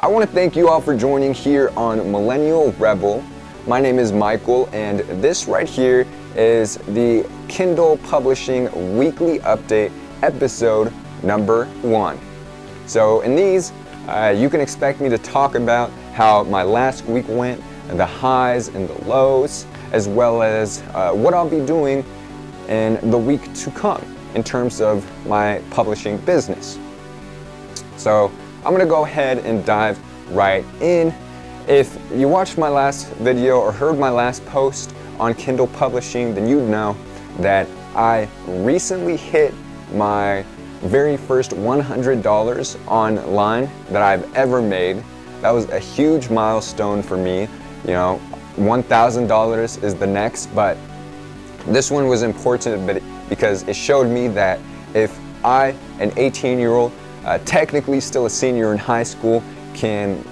[0.00, 3.20] I want to thank you all for joining here on Millennial Rebel.
[3.66, 9.90] My name is Michael, and this right here is the Kindle Publishing Weekly Update,
[10.22, 10.92] episode
[11.24, 12.16] number one.
[12.86, 13.72] So, in these,
[14.06, 18.68] uh, you can expect me to talk about how my last week went, the highs
[18.68, 22.04] and the lows, as well as uh, what I'll be doing
[22.68, 24.04] in the week to come
[24.36, 26.78] in terms of my publishing business.
[27.96, 28.30] So,
[28.64, 29.98] I'm gonna go ahead and dive
[30.34, 31.14] right in.
[31.68, 36.48] If you watched my last video or heard my last post on Kindle Publishing, then
[36.48, 36.96] you'd know
[37.38, 39.54] that I recently hit
[39.94, 40.44] my
[40.80, 45.02] very first $100 online that I've ever made.
[45.40, 47.42] That was a huge milestone for me.
[47.84, 48.20] You know,
[48.56, 50.76] $1,000 is the next, but
[51.66, 54.58] this one was important because it showed me that
[54.94, 56.92] if I, an 18 year old,
[57.28, 59.42] uh, technically still a senior in high school,
[59.74, 60.24] can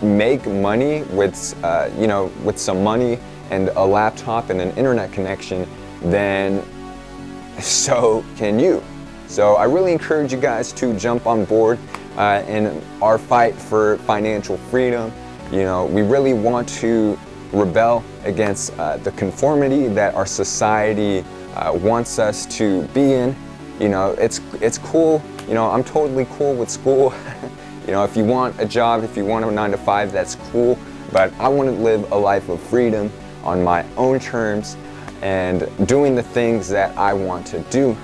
[0.00, 3.18] make money with, uh, you know, with some money
[3.50, 5.68] and a laptop and an internet connection,
[6.04, 6.64] then
[7.60, 8.82] so can you.
[9.26, 11.78] So I really encourage you guys to jump on board
[12.16, 15.12] uh, in our fight for financial freedom.
[15.52, 17.18] You know, we really want to
[17.52, 21.24] rebel against uh, the conformity that our society
[21.56, 23.36] uh, wants us to be in.
[23.78, 25.22] You know, it's it's cool.
[25.50, 27.12] You know, I'm totally cool with school.
[27.86, 30.36] you know, if you want a job, if you want a nine to five, that's
[30.52, 30.78] cool.
[31.10, 33.10] But I want to live a life of freedom
[33.42, 34.76] on my own terms
[35.22, 37.96] and doing the things that I want to do.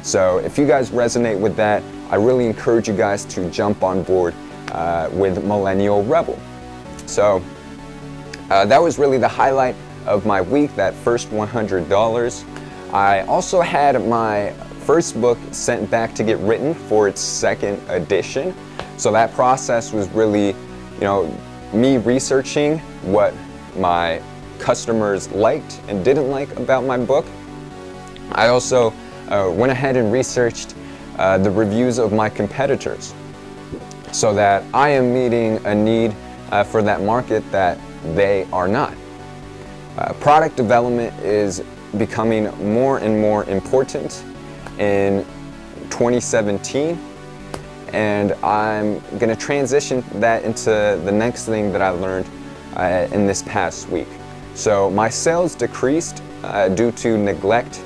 [0.00, 4.02] So if you guys resonate with that, I really encourage you guys to jump on
[4.02, 4.32] board
[4.72, 6.38] uh, with Millennial Rebel.
[7.04, 7.42] So
[8.48, 12.94] uh, that was really the highlight of my week, that first $100.
[12.94, 14.54] I also had my
[14.86, 18.54] first book sent back to get written for its second edition.
[18.98, 21.36] So that process was really, you know,
[21.72, 23.34] me researching what
[23.76, 24.22] my
[24.60, 27.26] customers liked and didn't like about my book.
[28.30, 28.92] I also
[29.28, 30.76] uh, went ahead and researched
[31.18, 33.12] uh, the reviews of my competitors
[34.12, 36.14] so that I am meeting a need
[36.52, 37.76] uh, for that market that
[38.14, 38.94] they are not.
[39.98, 41.64] Uh, product development is
[41.98, 44.22] becoming more and more important
[44.78, 45.24] in
[45.90, 46.98] 2017
[47.92, 52.28] and I'm going to transition that into the next thing that I learned
[52.76, 54.08] uh, in this past week.
[54.54, 57.82] So my sales decreased uh, due to neglect.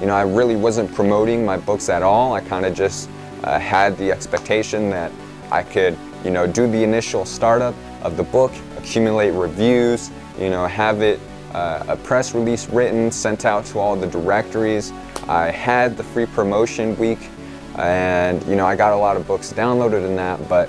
[0.00, 2.34] You know, I really wasn't promoting my books at all.
[2.34, 3.08] I kind of just
[3.42, 5.10] uh, had the expectation that
[5.50, 10.66] I could, you know, do the initial startup of the book, accumulate reviews, you know,
[10.66, 11.20] have it
[11.52, 14.92] uh, a press release written, sent out to all the directories.
[15.26, 17.30] I had the free promotion week,
[17.76, 20.48] and you know, I got a lot of books downloaded in that.
[20.48, 20.68] But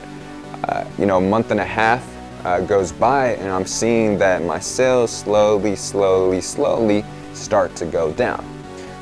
[0.63, 2.05] uh, you know, a month and a half
[2.45, 8.11] uh, goes by, and I'm seeing that my sales slowly, slowly, slowly start to go
[8.13, 8.45] down.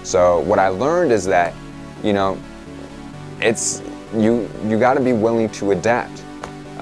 [0.03, 1.53] So what I learned is that,
[2.03, 2.37] you know,
[3.41, 3.81] it's
[4.13, 6.23] you you got to be willing to adapt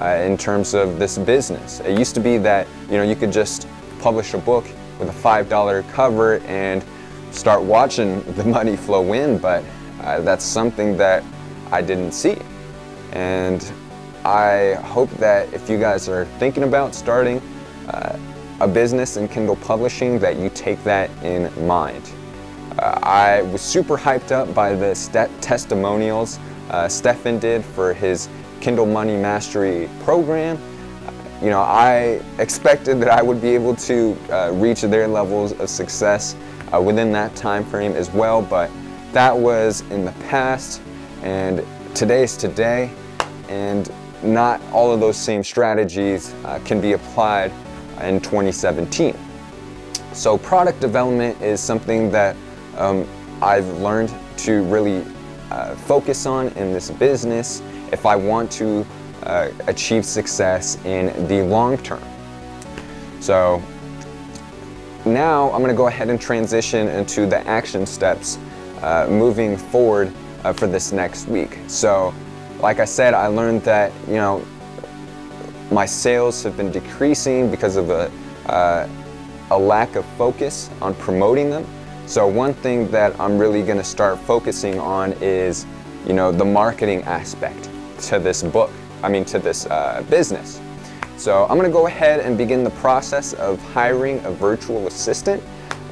[0.00, 1.80] uh, in terms of this business.
[1.80, 3.66] It used to be that you know you could just
[4.00, 4.64] publish a book
[4.98, 6.84] with a five dollar cover and
[7.36, 9.62] start watching the money flow in, but
[10.00, 11.22] uh, that's something that
[11.70, 12.38] I didn't see.
[13.12, 13.64] And
[14.24, 17.40] I hope that if you guys are thinking about starting
[17.88, 18.18] uh,
[18.60, 22.10] a business in Kindle publishing, that you take that in mind.
[22.78, 26.38] Uh, I was super hyped up by the st- testimonials
[26.70, 28.28] uh, Stefan did for his
[28.60, 30.58] Kindle Money Mastery program.
[31.42, 35.68] You know, I expected that I would be able to uh, reach their levels of
[35.68, 36.34] success
[36.72, 38.70] uh, within that time frame as well, but
[39.12, 40.80] that was in the past,
[41.22, 41.62] and
[41.94, 42.90] today's today,
[43.50, 43.92] and
[44.22, 47.52] not all of those same strategies uh, can be applied
[48.00, 49.14] in 2017.
[50.14, 52.34] So, product development is something that
[52.78, 53.06] um,
[53.42, 55.04] I've learned to really
[55.50, 57.60] uh, focus on in this business
[57.92, 58.86] if I want to
[59.26, 62.02] uh, achieve success in the long term.
[63.20, 63.62] So
[65.04, 68.38] now I'm going to go ahead and transition into the action steps
[68.82, 70.12] uh, moving forward
[70.44, 71.58] uh, for this next week.
[71.66, 72.14] So,
[72.60, 74.44] like I said, I learned that you know
[75.70, 78.10] my sales have been decreasing because of a
[78.46, 78.88] uh,
[79.50, 81.66] a lack of focus on promoting them.
[82.06, 85.66] So one thing that I'm really going to start focusing on is
[86.06, 87.68] you know the marketing aspect
[88.08, 88.70] to this book,
[89.06, 90.60] I mean, to this uh, business.
[91.16, 95.40] So I'm to go ahead and begin the process of hiring a virtual assistant,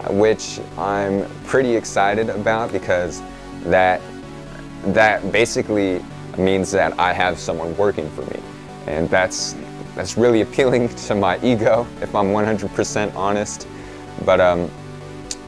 [0.03, 3.23] uh, which I'm pretty excited about because
[3.67, 4.01] that
[4.87, 6.05] that basically
[6.37, 8.41] means that I have someone working for me.
[8.89, 9.55] and that's
[9.95, 13.69] that's really appealing to my ego, if I'm 100% honest.
[14.25, 14.69] But um,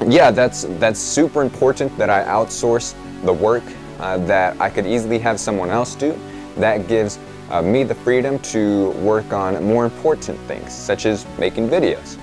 [0.07, 3.65] yeah, that's that's super important that I outsource the work
[3.99, 6.17] uh, that I could easily have someone else do.
[6.57, 7.19] That gives
[7.51, 12.19] uh, me the freedom to work on more important things, such as making videos.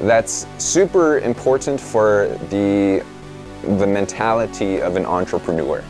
[0.00, 3.04] That's super important for the
[3.62, 5.82] the mentality of an entrepreneur.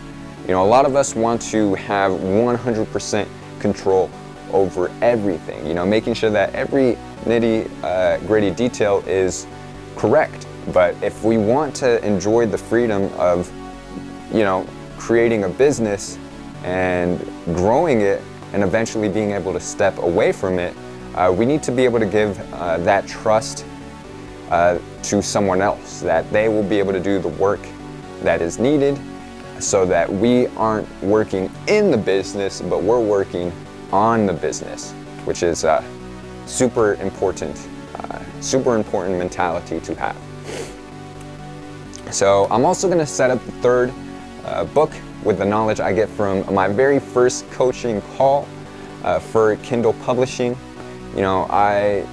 [0.46, 3.28] You know, a lot of us want to have 100%
[3.60, 4.10] control
[4.52, 5.66] over everything.
[5.66, 9.46] You know, making sure that every nitty uh, gritty detail is
[9.96, 10.46] correct.
[10.72, 13.52] But if we want to enjoy the freedom of,
[14.32, 16.18] you know, creating a business
[16.64, 17.20] and
[17.54, 18.22] growing it
[18.52, 20.74] and eventually being able to step away from it,
[21.14, 23.64] uh, we need to be able to give uh, that trust
[24.50, 27.60] uh, to someone else, that they will be able to do the work
[28.22, 28.98] that is needed
[29.58, 33.52] so that we aren't working in the business, but we're working
[33.92, 34.92] on the business,
[35.24, 35.84] which is a
[36.46, 40.16] super important, uh, super important mentality to have.
[42.10, 43.92] So I'm also going to set up the third
[44.44, 44.92] uh, book
[45.24, 48.46] with the knowledge I get from my very first coaching call
[49.02, 50.56] uh, for Kindle publishing.
[51.14, 52.06] You know, I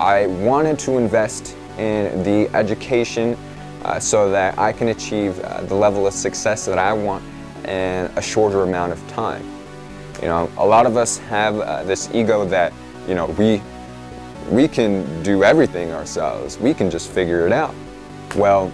[0.00, 3.36] I wanted to invest in the education
[3.84, 7.24] uh, so that I can achieve uh, the level of success that I want
[7.64, 9.44] in a shorter amount of time.
[10.20, 12.72] You know, a lot of us have uh, this ego that,
[13.06, 13.62] you know, we,
[14.50, 16.58] we can do everything ourselves.
[16.58, 17.74] We can just figure it out.
[18.34, 18.72] Well,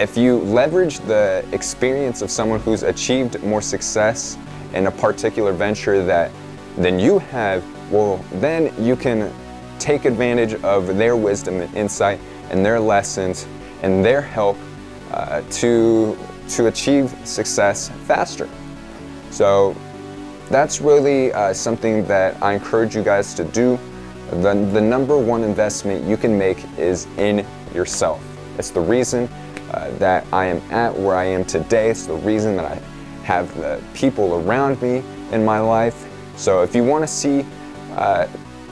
[0.00, 4.38] if you leverage the experience of someone who's achieved more success
[4.72, 6.32] in a particular venture that
[6.78, 7.62] than you have,
[7.92, 9.30] well, then you can
[9.78, 12.18] take advantage of their wisdom and insight
[12.50, 13.46] and their lessons
[13.82, 14.56] and their help
[15.10, 16.16] uh, to,
[16.48, 18.48] to achieve success faster.
[19.30, 19.76] So
[20.48, 23.78] that's really uh, something that I encourage you guys to do.
[24.30, 27.44] The, the number one investment you can make is in
[27.74, 28.24] yourself.
[28.58, 29.28] It's the reason
[29.72, 31.90] uh, that I am at where I am today.
[31.90, 32.74] It's the reason that I
[33.24, 35.02] have the people around me
[35.32, 36.06] in my life.
[36.36, 37.44] So if you want to see
[37.92, 38.26] uh,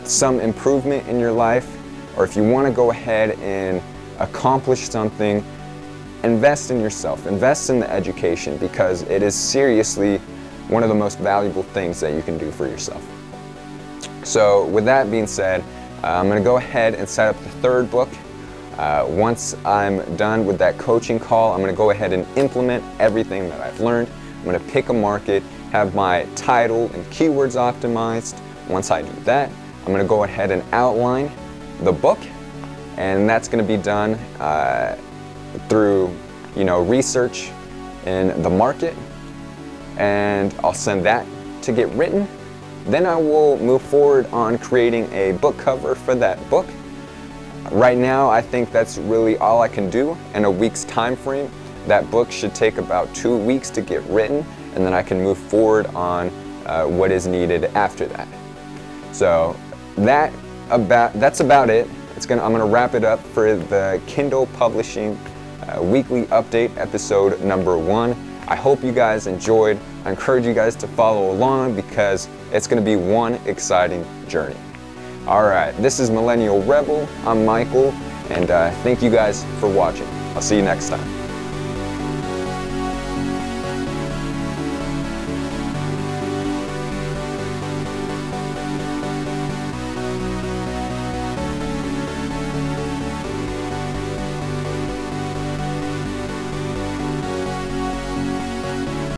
[0.05, 1.77] some improvement in your life,
[2.17, 3.83] or if you want to go ahead and
[4.19, 5.45] accomplish something,
[6.25, 10.19] invest in yourself, invest in the education because it is seriously
[10.69, 13.05] one of the most valuable things that you can do for yourself.
[14.25, 15.63] So with that being said,
[16.03, 18.09] uh, I'm going to go ahead and set up the third book.
[18.79, 22.83] Uh, once I'm done with that coaching call, I'm going to go ahead and implement
[23.01, 24.09] everything that I've learned.
[24.39, 25.43] I'm going to pick a market,
[25.73, 28.41] have my title and keywords optimized.
[28.69, 31.31] Once I do that, I'm going to go ahead and outline
[31.81, 32.19] the book,
[32.97, 34.97] and that's going to be done uh,
[35.69, 36.15] through,
[36.57, 37.51] you know, research
[38.07, 38.95] in the market
[39.99, 41.27] and I'll send that
[41.63, 42.27] to get written.
[42.87, 46.67] Then I will move forward on creating a book cover for that book.
[47.71, 51.51] Right now, I think that's really all I can do in a week's time frame.
[51.87, 54.45] That book should take about two weeks to get written,
[54.75, 56.29] and then I can move forward on
[56.67, 58.29] uh, what is needed after that.
[59.13, 59.57] So
[59.97, 60.33] that
[60.71, 61.89] about that's about it.
[62.17, 65.19] It's gonna I'm gonna wrap it up for the Kindle Publishing
[65.69, 68.13] uh, weekly update episode number one.
[68.49, 69.79] I hope you guys enjoyed.
[70.05, 74.57] I encourage you guys to follow along because it's going to be one exciting journey.
[75.29, 77.07] All right, this is Millennial Rebel.
[77.27, 77.91] I'm Michael,
[78.31, 80.07] and uh, thank you guys for watching.
[80.35, 81.18] I'll see you next time.